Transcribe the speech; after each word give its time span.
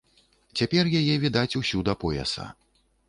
Цяпер 0.61 0.89
яе 0.99 1.15
відаць 1.25 1.57
усю 1.61 1.85
да 1.91 1.95
пояса. 2.05 2.49